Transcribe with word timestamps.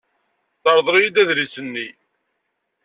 Terḍel-iyi-d 0.63 1.21
adlis-nni. 1.21 1.87